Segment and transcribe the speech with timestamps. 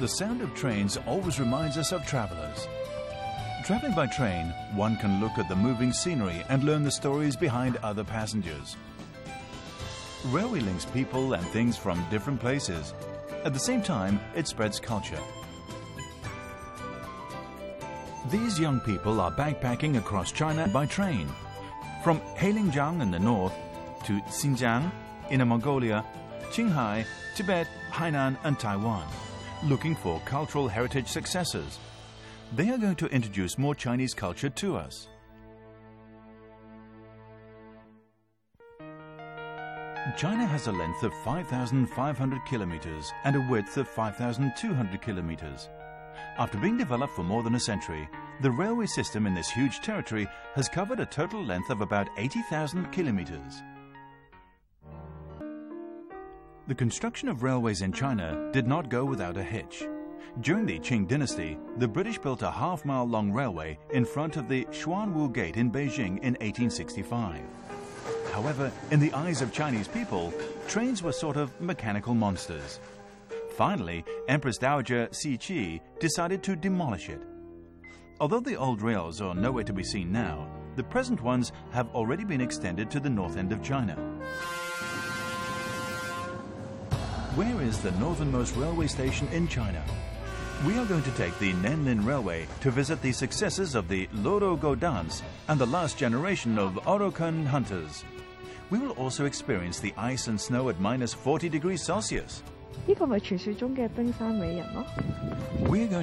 [0.00, 2.66] The sound of trains always reminds us of travelers.
[3.66, 7.76] Traveling by train, one can look at the moving scenery and learn the stories behind
[7.82, 8.78] other passengers.
[10.28, 12.94] Railway links people and things from different places.
[13.44, 15.20] At the same time, it spreads culture.
[18.30, 21.28] These young people are backpacking across China by train.
[22.02, 23.52] From Heilongjiang in the north
[24.06, 24.90] to Xinjiang,
[25.30, 26.06] Inner Mongolia,
[26.52, 27.04] Qinghai,
[27.36, 29.06] Tibet, Hainan, and Taiwan,
[29.64, 31.78] looking for cultural heritage successors.
[32.56, 35.08] They are going to introduce more Chinese culture to us.
[40.16, 45.68] China has a length of 5,500 kilometers and a width of 5,200 kilometers.
[46.38, 48.08] After being developed for more than a century,
[48.40, 52.90] the railway system in this huge territory has covered a total length of about 80,000
[52.92, 53.62] kilometers.
[56.68, 59.82] The construction of railways in China did not go without a hitch.
[60.40, 64.48] During the Qing dynasty, the British built a half mile long railway in front of
[64.48, 67.40] the Xuanwu Gate in Beijing in 1865.
[68.32, 70.32] However, in the eyes of Chinese people,
[70.68, 72.78] trains were sort of mechanical monsters.
[73.56, 77.20] Finally, Empress Dowager Cixi decided to demolish it.
[78.20, 82.22] Although the old rails are nowhere to be seen now, the present ones have already
[82.22, 83.98] been extended to the north end of China.
[87.36, 89.84] Where is the northernmost railway station in China?
[90.66, 94.56] We are going to take the Nenlin Railway to visit the successes of the Lorogo
[94.58, 98.04] Godans and the last generation of Oroqen hunters.
[98.70, 102.42] We will also experience the ice and snow at minus 40 degrees Celsius.
[102.88, 103.20] We're going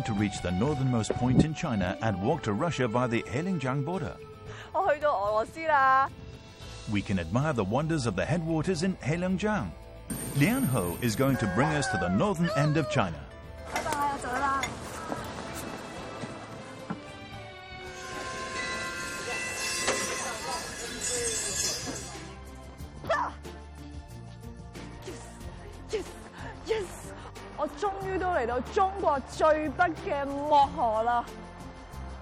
[0.03, 4.15] to reach the northernmost point in China and walk to Russia via the Heilongjiang border.
[6.89, 9.71] We can admire the wonders of the headwaters in Heilongjiang.
[10.36, 13.18] Lian Ho is going to bring us to the northern end of China.
[13.72, 14.60] 拜拜，我走啦。
[25.90, 26.04] Yes
[26.66, 26.84] yes，
[27.56, 31.24] 我終於都嚟到中國最北嘅漠河啦！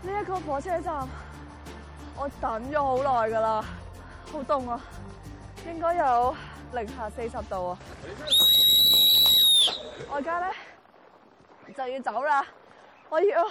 [0.02, 1.06] 呢、一個火車站，
[2.16, 3.64] 我等咗好耐㗎啦，
[4.32, 4.80] 好凍啊，
[5.66, 6.34] 應該有
[6.74, 7.78] 零下四十度啊！
[10.08, 10.52] 我而家咧
[11.74, 12.44] 就要走啦，
[13.08, 13.44] 我要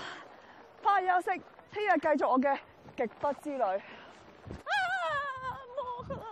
[0.82, 1.42] 翻去休息，
[1.72, 2.58] 聽日繼續我嘅
[2.98, 3.64] 極北之旅。
[3.64, 4.72] 啊，
[5.76, 6.24] 漠啊！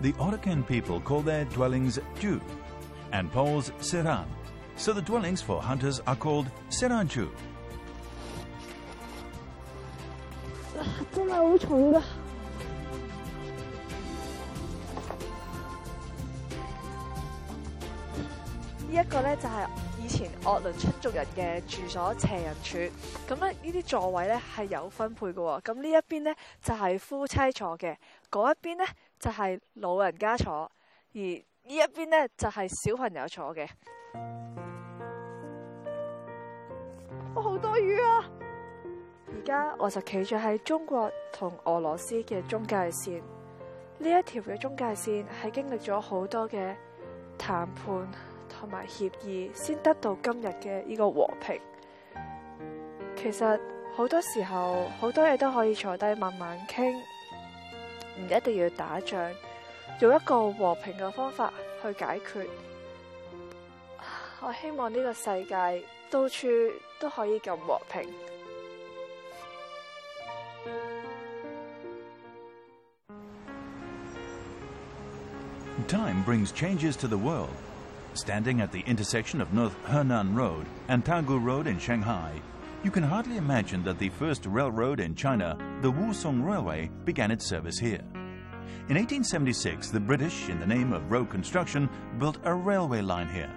[0.00, 2.40] The Orokan people call their dwellings Ju
[3.12, 4.26] and Poles Seran.
[4.76, 7.28] So the dwellings for hunters are called Seranju.
[11.32, 12.02] 係好重噶。
[18.90, 19.68] 呢一個咧就係
[20.02, 22.90] 以前鄂倫春族人嘅住所斜人柱，
[23.28, 27.96] 咁咧呢啲座位咧係有分配嘅喎，咁呢一邊咧就係夫妻坐嘅，
[28.30, 28.86] 嗰一邊咧
[29.20, 30.70] 就係老人家坐，
[31.12, 33.68] 而呢一邊咧就係小朋友坐嘅。
[37.34, 38.41] 我好多魚啊！
[39.42, 43.20] 而家我就企咗喺中國同俄羅斯嘅中界線，
[43.98, 46.74] 呢一條嘅中界線係經歷咗好多嘅
[47.36, 48.08] 談判
[48.48, 51.60] 同埋協議，先得到今日嘅呢個和平。
[53.16, 53.60] 其實
[53.94, 56.94] 好多時候好多嘢都可以坐低慢慢傾，
[58.16, 59.34] 唔一定要打仗，
[60.00, 61.52] 用一個和平嘅方法
[61.82, 62.46] 去解決。
[64.40, 66.46] 我希望呢個世界到處
[67.00, 68.08] 都可以咁和平。
[75.87, 77.53] Time brings changes to the world.
[78.13, 82.31] Standing at the intersection of North Henan Road and Tanggu Road in Shanghai,
[82.83, 87.45] you can hardly imagine that the first railroad in China, the Wusong Railway, began its
[87.45, 88.01] service here.
[88.89, 93.53] In 1876, the British, in the name of road construction, built a railway line here.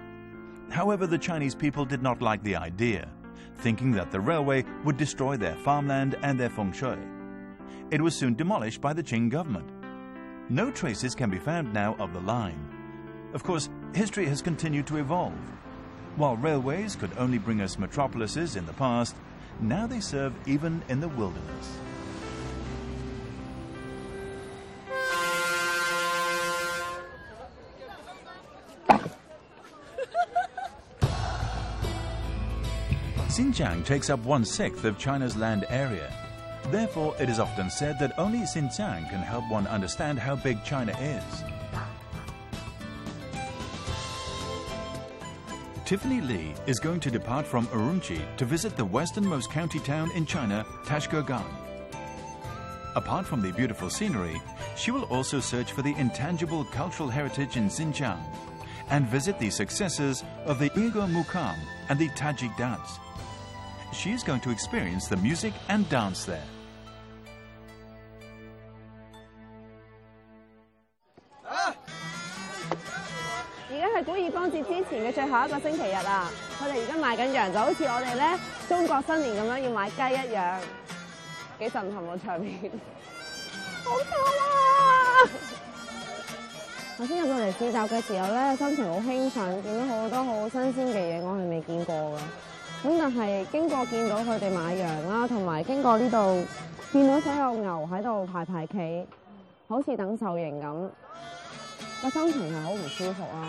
[0.69, 3.09] However, the Chinese people did not like the idea,
[3.57, 6.97] thinking that the railway would destroy their farmland and their feng shui.
[7.89, 9.69] It was soon demolished by the Qing government.
[10.49, 12.57] No traces can be found now of the line.
[13.33, 15.33] Of course, history has continued to evolve.
[16.15, 19.13] While railways could only bring us metropolises in the past,
[19.59, 21.77] now they serve even in the wilderness.
[33.27, 36.26] Xinjiang takes up one sixth of China's land area.
[36.69, 40.91] Therefore, it is often said that only Xinjiang can help one understand how big China
[40.99, 41.43] is.
[45.85, 50.25] Tiffany Lee is going to depart from Urumqi to visit the westernmost county town in
[50.25, 51.45] China, Tashkurgan.
[52.97, 54.41] Apart from the beautiful scenery,
[54.75, 58.19] she will also search for the intangible cultural heritage in Xinjiang
[58.89, 61.55] and visit the successors of the Uyghur Muqam
[61.87, 62.99] and the Tajik dance.
[63.93, 66.43] She is going to experience the music and dance there.
[74.46, 76.30] 家係古爾邦節之前嘅最後一個星期日啊！
[76.60, 78.38] 佢哋而家賣緊羊，就好似我哋咧
[78.68, 80.58] 中國新年咁樣要買雞一樣，
[81.58, 82.54] 幾震撼個場面，
[83.84, 84.06] 好痛
[84.38, 85.28] 啊！
[86.98, 92.18] 頭先入到嚟市集嘅時候咧，心情好興奮，見到好多好新鮮嘅嘢，我係未見過㗎。
[92.84, 96.46] 咁但係經過見到佢哋買羊啦，同埋經過呢度
[96.92, 99.06] 見到所有牛喺度排排企，
[99.68, 100.90] 好似等受刑咁。
[102.02, 103.46] 個心情係好唔舒服啊！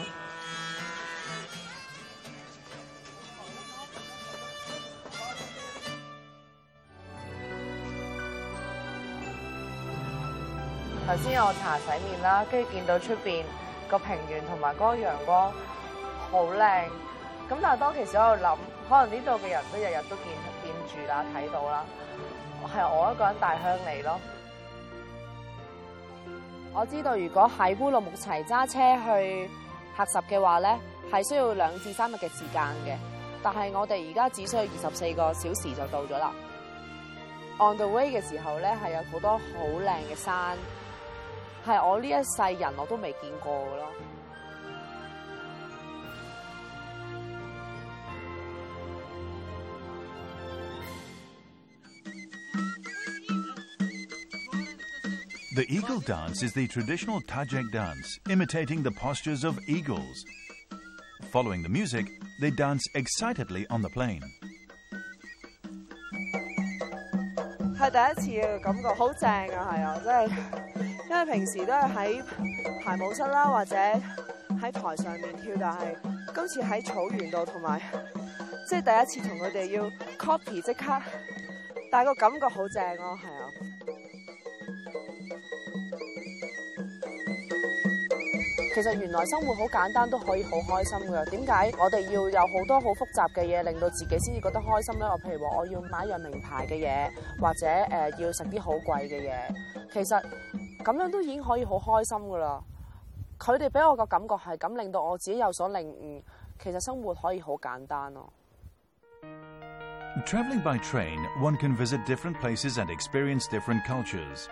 [11.07, 13.43] 頭先我搽洗面啦，跟住見到出邊
[13.89, 15.51] 個平原同埋嗰個陽光
[16.31, 16.85] 好靚。
[17.49, 18.57] 咁但係當其時我喺度諗，
[18.89, 20.25] 可能呢度嘅人都日日都見
[20.63, 21.83] 見住啦，睇到啦，
[22.73, 24.19] 係我一個人大鄉里咯。
[26.75, 29.49] 我知道如果喺烏魯木齊揸車去
[29.95, 30.79] 喀什嘅話咧，
[31.11, 32.97] 係需要兩至三日嘅時間嘅。
[33.43, 36.31] 但係我哋而家只需要二十四個小時就到咗啦。
[37.59, 40.57] On the way 嘅時候咧，係有好多好靚嘅山，
[41.65, 43.91] 系我呢一世人我都未见过嘅咯。
[55.55, 60.25] The eagle dance is the traditional Tajik dance, imitating the postures of eagles.
[61.31, 62.07] Following the music,
[62.41, 64.21] they dance excitedly on the plain.
[67.77, 69.69] 系第一次嘅感觉，好正啊！
[69.73, 70.66] 系啊，真系，
[71.09, 72.23] 因為平時都係喺
[72.83, 75.95] 排舞室啦，或者喺台上面跳，但係
[76.35, 77.81] 今次喺草原度，同埋
[78.67, 79.83] 即係第一次同佢哋要
[80.17, 81.01] copy 即刻，
[81.91, 83.49] 但係個感覺好正咯，係啊。
[88.75, 91.29] 其實原來生活好簡單都可以好開心㗎。
[91.29, 95.03] 點解我哋要有好多好複雜嘅嘢，令到自己先至覺得開心咧？
[95.05, 99.35] 我譬如話，我要買樣名牌嘅嘢，或者誒、呃、要食啲好貴嘅嘢，
[99.93, 100.19] 其實
[100.83, 102.61] 咁样都已经可以好开心㗎啦。
[103.39, 106.23] 佢哋俾我个感觉系咁，令到我自己有所领悟。
[106.59, 108.31] 其实生活可以好简单咯。
[110.25, 114.47] Traveling by train, one can visit different places and experience different cultures.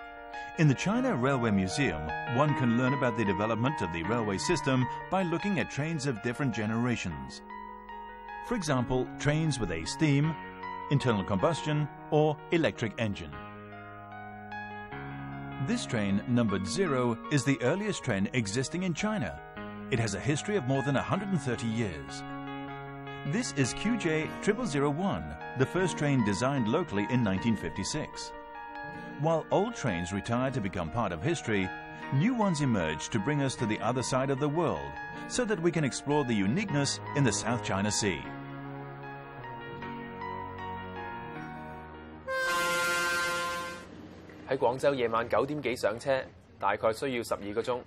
[0.58, 2.02] In the China Railway Museum,
[2.36, 6.22] one can learn about the development of the railway system by looking at trains of
[6.24, 7.42] different generations.
[8.48, 10.34] For example, trains with a steam,
[10.90, 13.32] internal combustion, or electric engine.
[15.65, 19.41] This train, numbered zero, is the earliest train existing in China.
[19.91, 22.23] It has a history of more than 130 years.
[23.33, 28.33] This is QJ 0001, the first train designed locally in 1956.
[29.21, 31.69] While old trains retired to become part of history,
[32.13, 34.93] new ones emerged to bring us to the other side of the world
[35.27, 38.23] so that we can explore the uniqueness in the South China Sea.
[44.50, 46.22] 喺廣州夜晚九點幾上車，
[46.60, 47.80] 大概需要十二個鐘。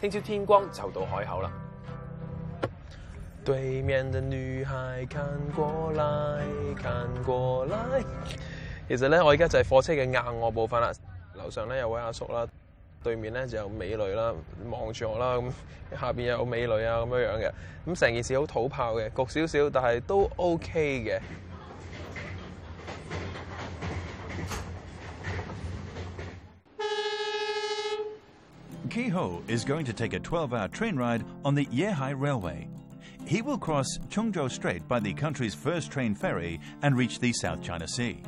[0.00, 1.50] 聽朝天光就到海口啦。
[3.44, 5.24] 對面的女孩看
[5.54, 6.44] 過來，
[6.80, 6.92] 看
[7.24, 8.04] 過來。
[8.88, 10.92] 其實咧，我而家就係貨車嘅硬臥部分啦。
[11.34, 12.46] 樓上咧有位阿叔啦，
[13.02, 14.32] 對面咧就有美女啦，
[14.70, 15.36] 望住我啦。
[15.36, 15.50] 咁
[16.00, 17.52] 下邊又有美女啊，咁樣樣嘅。
[17.86, 21.20] 咁成件事好土炮嘅，焗少少，但係都 OK 嘅。
[28.97, 32.67] Keho is going to take a 12 hour train ride on the Yuehai Railway.
[33.27, 37.61] He will cross Qiongzhou Strait by the country's first train ferry and reach the South
[37.61, 38.23] China Sea.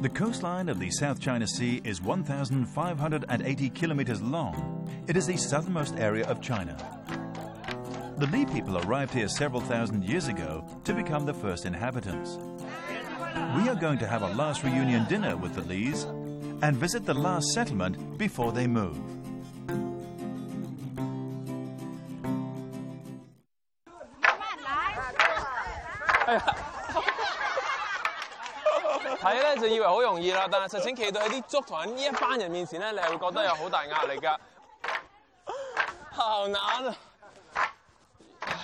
[0.00, 4.88] The coastline of the South China Sea is 1,580 kilometers long.
[5.08, 6.76] It is the southernmost area of China.
[8.18, 12.38] The Li people arrived here several thousand years ago to become the first inhabitants.
[13.56, 16.04] We are going to have a last reunion dinner with the Lees
[16.62, 19.23] and visit the last settlement before they move.
[29.21, 34.37] 睇咧就以為好容易啦，但係實情企到喺啲足同喺呢一班人面前咧，你係會覺得有好大壓力㗎。
[36.11, 36.95] 好難啊！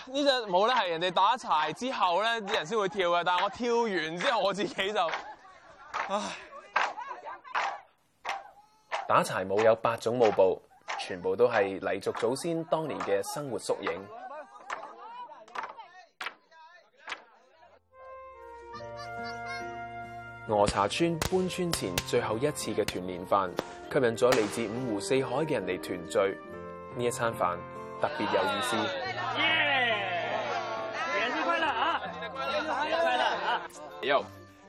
[0.08, 5.08] 呢隻舞咧係人哋打柴之後咧啲人先會跳嘅，但係我跳完之後我自己就，
[6.10, 6.22] 唉。
[9.08, 10.62] 打柴舞有八種舞步，
[11.00, 14.08] 全部都係黎族祖先當年嘅生活縮影。
[20.50, 23.50] 鵝茶村搬村前最後一次嘅團年飯，
[23.92, 26.38] 吸引咗嚟自五湖四海嘅人嚟團聚。
[26.98, 27.58] 呢一餐飯
[28.00, 28.76] 特別有意思。
[31.16, 32.02] 節日快樂啊！
[32.06, 33.62] 節日快樂，節日快樂啊！
[34.04, 34.24] 喲，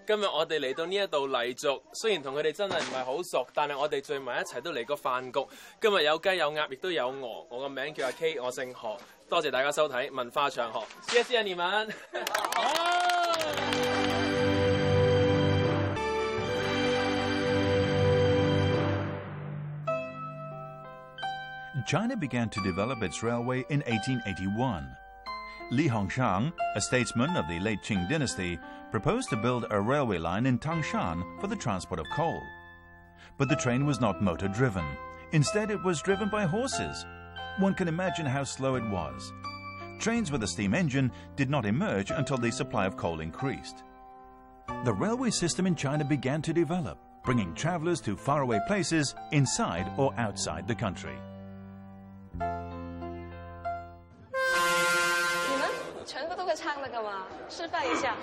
[0.07, 5.47] 今日我哋嚟到呢一度黎族，雖然同佢哋真係唔係好熟，但係我哋聚埋一齊都嚟個飯局。
[5.81, 7.47] 今日有雞有鴨，亦都有鵝。
[7.51, 8.97] 我個名叫阿 K，我姓何。
[9.29, 10.83] 多謝大家收睇文化長河。
[11.09, 11.93] 謝謝你們。
[21.92, 24.96] China began to develop its railway in 1881.
[25.72, 28.58] Li Hongzhang, a statesman of the late Qing dynasty,
[28.92, 32.42] proposed to build a railway line in Tangshan for the transport of coal.
[33.38, 34.86] But the train was not motor driven.
[35.34, 37.06] Instead, it was driven by horses.
[37.58, 39.34] One can imagine how slow it was.
[40.00, 43.84] Trains with a steam engine did not emerge until the supply of coal increased.
[44.86, 50.14] The railway system in China began to develop, bringing travelers to faraway places inside or
[50.18, 51.18] outside the country.
[56.71, 57.27] 唱那个吗？
[57.49, 58.15] 示范一下。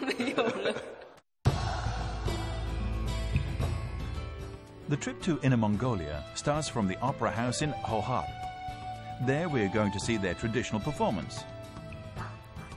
[0.00, 0.74] 没有了。
[4.91, 8.27] The trip to Inner Mongolia starts from the Opera House in Hohhot.
[9.25, 11.45] There we are going to see their traditional performance.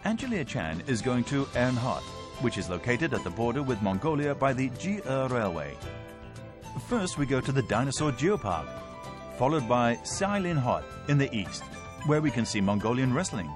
[0.05, 2.03] Angelia Chan is going to Erenhot,
[2.41, 5.75] which is located at the border with Mongolia by the Ji-er Railway.
[6.89, 8.69] First, we go to the Dinosaur Geopark,
[9.37, 11.65] followed by Xilinhot in the east,
[12.07, 13.51] where we can see Mongolian wrestling,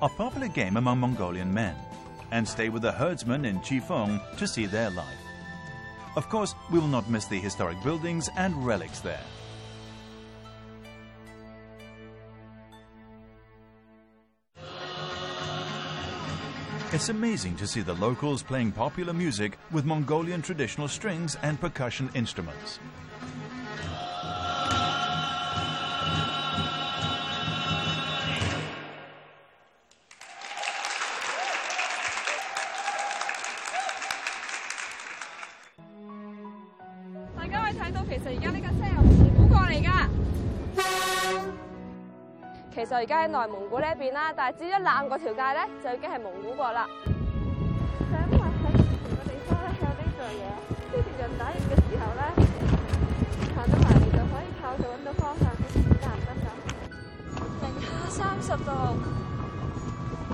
[0.00, 1.74] a popular game among Mongolian men,
[2.30, 5.25] and stay with the herdsmen in Chifeng to see their life.
[6.16, 9.20] Of course, we will not miss the historic buildings and relics there.
[16.92, 22.08] It's amazing to see the locals playing popular music with Mongolian traditional strings and percussion
[22.14, 22.78] instruments.
[42.95, 46.87] 其實而家喺內蒙古呢一邊啦，但係至於南嗰條街咧，就已經係蒙古國啦。
[47.99, 50.43] 就因為喺唔同嘅地方咧有呢樣嘢，
[50.87, 52.23] 呢條人打人嘅時候咧，
[53.55, 56.47] 行得埋嚟就可以靠就揾到方向，你知得唔得㗎？
[57.61, 58.71] 零下三十度，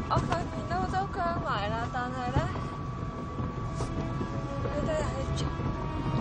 [0.10, 2.40] 我塊面都都僵埋啦，但係咧，
[4.64, 5.42] 佢哋係仲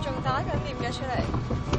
[0.02, 1.70] 仲打緊點嘅出嚟。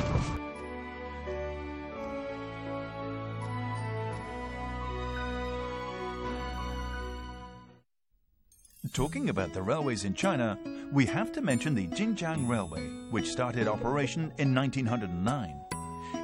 [8.93, 10.59] Talking about the railways in China,
[10.93, 15.65] we have to mention the Jingzhang Railway, which started operation in 1909.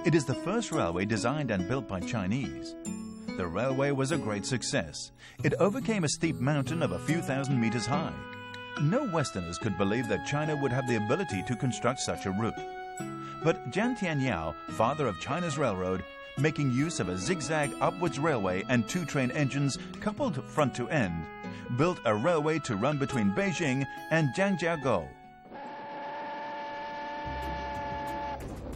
[0.05, 2.77] It is the first railway designed and built by Chinese.
[3.39, 5.13] The railway was a great success.
[5.43, 8.13] It overcame a steep mountain of a few thousand meters high.
[8.83, 12.53] No Westerners could believe that China would have the ability to construct such a route.
[13.43, 16.05] But Zhan Tianyou, father of China's railroad,
[16.37, 21.25] making use of a zigzag upwards railway and two train engines coupled front to end,
[21.77, 25.09] built a railway to run between Beijing and Zhangjiakou.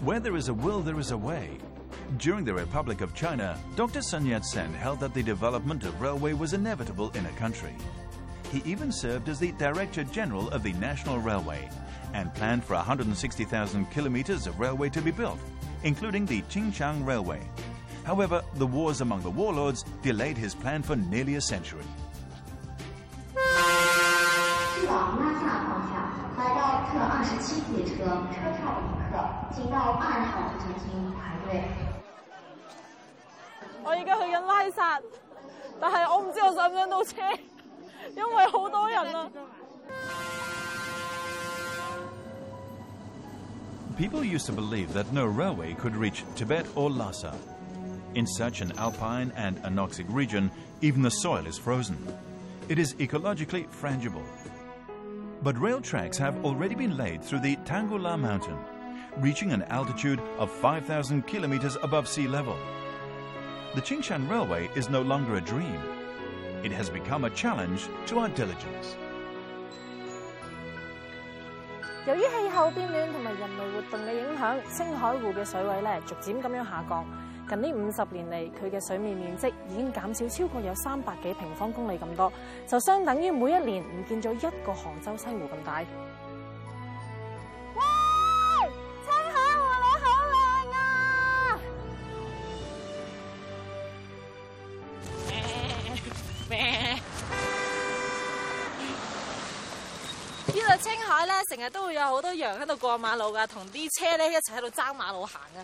[0.02, 1.58] Where there is a will, there is a way.
[2.18, 4.02] During the Republic of China, Dr.
[4.02, 7.74] Sun Yat-sen held that the development of railway was inevitable in a country.
[8.50, 11.70] He even served as the Director General of the National Railway
[12.12, 15.38] and planned for 160,000 kilometers of railway to be built,
[15.84, 17.40] including the Qingzang Railway.
[18.04, 21.84] However, the wars among the warlords delayed his plan for nearly a century
[24.81, 25.93] 去往拉萨方向，
[26.37, 29.13] 来到特二十七列车，车票旅客，
[29.55, 31.63] 请到二号出车厅排队。
[33.83, 35.01] 我而家去紧拉萨，
[35.79, 37.15] 但系我唔知我上唔上到车，
[38.15, 39.29] 因为好多人啊。
[43.97, 47.33] People used to believe that no railway could reach Tibet or Lhasa.
[48.13, 50.51] In such an alpine and anoxic region,
[50.81, 51.97] even the soil is frozen.
[52.69, 54.23] It is ecologically frangible.
[55.42, 58.56] but rail tracks have already been laid through the Tanggula Mountain,
[59.18, 62.56] reaching an altitude of 5,000 kilometers above sea level.
[63.74, 65.80] The Qingzang Railway is no longer a dream.
[66.62, 68.96] It has become a challenge to our diligence.
[72.04, 77.04] 由於氣候變暖同埋人類活動嘅影響，星海湖嘅水位咧逐漸咁樣下降。
[77.49, 82.31] 近呢五十年嚟，佢嘅水面面積已經減少超過有三百幾平方公里咁多，
[82.67, 85.79] 就相等於每一年唔見咗一個杭州西湖咁大。
[85.79, 85.85] 喂，
[89.05, 90.35] 青海湖你好靚
[90.73, 91.59] 啊！
[100.47, 105.63] 呢度青海咧，成日都會有好多羊喺度過馬路噶，同啲車咧一齊喺度爭馬路行嘅。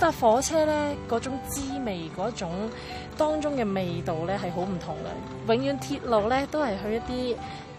[0.00, 2.50] 搭火車咧嗰種滋味，嗰種
[3.16, 4.94] 當中嘅味道咧係好唔同
[5.46, 5.54] 嘅。
[5.54, 7.36] 永遠鐵路咧都係去一啲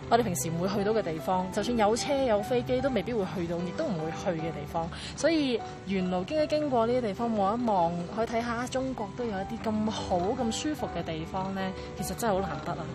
[0.10, 4.89] 我哋平時唔會去到嘅地方，就算有車有飛機都未必會去到，亦都唔會去嘅地方。
[5.15, 12.86] 所以沿路經一經過呢啲地方望一望，去睇下中國都有一啲咁好咁舒服嘅地方咧，其實真係好難得啊！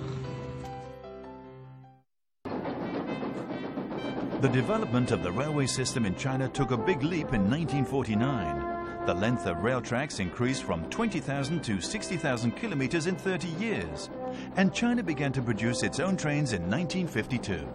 [4.41, 8.76] The development of the railway system in China took a big leap in 1949.
[9.08, 14.10] The length of rail tracks increased from 20,000 to 60,000 kilometers in 30 years.
[14.58, 17.66] And China began to produce its own trains in 1952.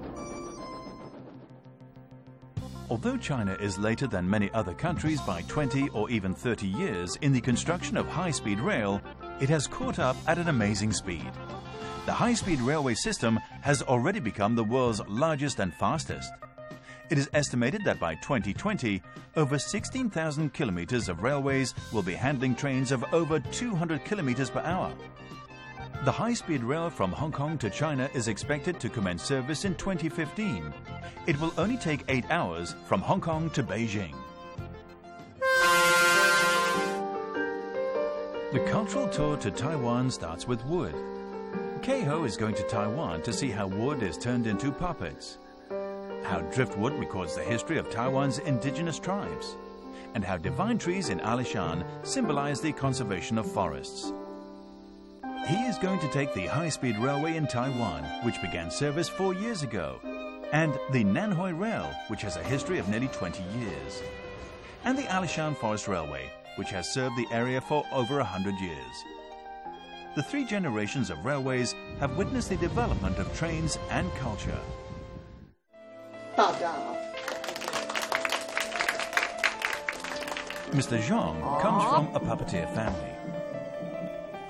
[2.91, 7.33] Although China is later than many other countries by 20 or even 30 years in
[7.33, 9.01] the construction of high-speed rail,
[9.41, 11.31] it has caught up at an amazing speed.
[12.05, 16.31] The high-speed railway system has already become the world's largest and fastest.
[17.13, 19.03] It is estimated that by 2020,
[19.37, 24.91] over 16,000 kilometers of railways will be handling trains of over 200 kilometers per hour.
[26.07, 30.73] The high-speed rail from Hong Kong to China is expected to commence service in 2015.
[31.27, 34.15] It will only take eight hours from Hong Kong to Beijing.
[38.55, 40.95] The cultural tour to Taiwan starts with wood.
[41.83, 45.37] Keiho is going to Taiwan to see how wood is turned into puppets
[46.25, 49.57] how driftwood records the history of Taiwan's indigenous tribes,
[50.15, 54.13] and how divine trees in Alishan symbolize the conservation of forests.
[55.49, 59.63] He is going to take the high-speed railway in Taiwan, which began service four years
[59.63, 59.99] ago,
[60.53, 64.03] and the Nanhui Rail, which has a history of nearly 20 years,
[64.85, 69.05] and the Alishan Forest Railway, which has served the area for over 100 years.
[70.15, 74.61] The three generations of railways have witnessed the development of trains and culture.
[76.36, 76.96] 大家好。
[80.72, 81.00] Mr.
[81.02, 83.14] Zhang comes from a puppeteer family.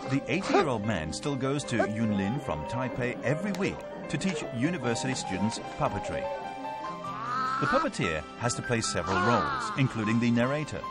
[0.09, 3.77] The 80-year-old man still goes to Yunlin from Taipei every week
[4.09, 6.23] to teach university students puppetry.
[7.59, 10.81] The puppeteer has to play several roles, including the narrator.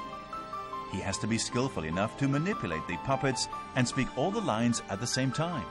[0.93, 4.83] He has to be skillful enough to manipulate the puppets and speak all the lines
[4.91, 5.65] at the same time.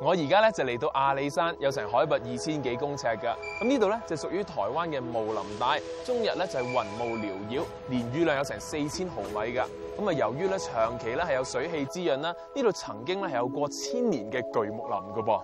[0.00, 3.36] 我而家咧就嚟到阿里山，有成海拔二千幾公尺噶。
[3.60, 9.64] 咁呢度咧就屬於台灣嘅霧林帶，終日咧就係雲霧繚繞，年雨量有成四千毫米噶。
[9.96, 15.40] 咁啊，由於咧長期咧係有水氣滋潤啦，呢度曾經咧係有過千年嘅巨木林噶噃。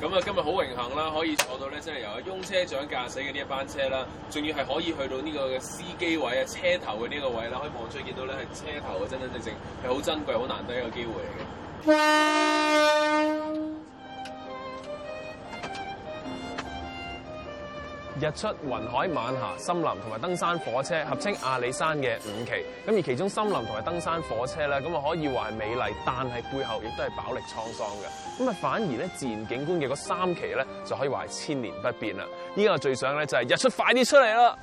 [0.00, 11.28] 咁啊，今日好榮幸啦，可以坐到咧，真係由阿翁車長駕駛嘅呢一班車啦，仲要係可以去到呢個嘅司機位啊、車頭嘅呢個位啦，可以望出去見到咧係車頭啊，真真正正係好珍貴、好難得一個機會嚟
[11.94, 13.23] 嘅。
[18.20, 22.52] 日出、雲海、晚霞、森林同埋登山火車，合稱阿里山嘅五期。
[22.86, 28.42] 咁而其中森林同埋登山火車咧，咁啊可以話係美麗，但係背後亦都係飽歷滄桑嘅。
[28.42, 32.24] 咁啊反而咧自然景觀嘅嗰三期咧，就可以話係千年不變啦。
[32.56, 34.58] 依家我最想咧就係日出快啲出嚟啦！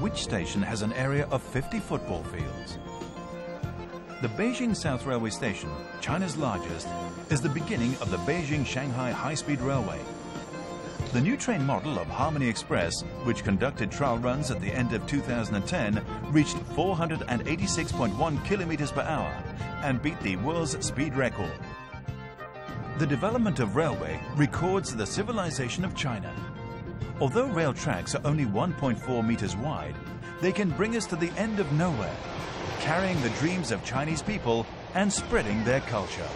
[0.00, 2.78] Which station has an area of 50 football fields?
[4.21, 5.69] The Beijing South Railway Station,
[6.01, 6.89] China's largest,
[7.29, 9.97] is the beginning of the Beijing-Shanghai high-speed railway.
[11.13, 15.07] The new train model of Harmony Express, which conducted trial runs at the end of
[15.07, 16.03] 2010,
[16.33, 19.31] reached 486.1 kilometers per hour
[19.83, 21.53] and beat the world's speed record.
[22.97, 26.35] The development of railway records the civilization of China.
[27.21, 29.95] Although rail tracks are only 1.4 meters wide,
[30.41, 32.15] they can bring us to the end of nowhere,
[32.79, 36.29] carrying the dreams of Chinese people and spreading their culture.